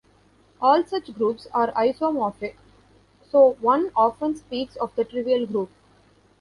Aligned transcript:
All 0.59 0.83
such 0.83 1.13
groups 1.13 1.45
are 1.53 1.71
isomorphic, 1.73 2.55
so 3.29 3.51
one 3.59 3.91
often 3.95 4.35
speaks 4.35 4.75
of 4.77 4.91
"the" 4.95 5.03
trivial 5.05 5.45
group. 5.45 5.69